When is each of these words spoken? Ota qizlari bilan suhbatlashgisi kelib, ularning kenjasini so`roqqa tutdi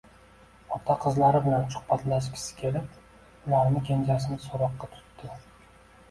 Ota 0.75 0.93
qizlari 1.01 1.41
bilan 1.47 1.65
suhbatlashgisi 1.73 2.55
kelib, 2.61 2.95
ularning 3.49 3.85
kenjasini 3.91 4.39
so`roqqa 4.47 4.89
tutdi 4.95 5.29